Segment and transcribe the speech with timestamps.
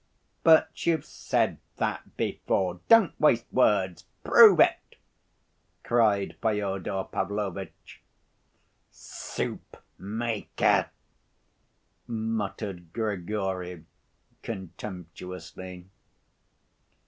[0.41, 2.79] "But you've said that before.
[2.87, 4.05] Don't waste words.
[4.23, 4.95] Prove it,"
[5.83, 8.01] cried Fyodor Pavlovitch.
[8.91, 10.89] "Soup‐maker!"
[12.07, 13.85] muttered Grigory
[14.41, 15.85] contemptuously.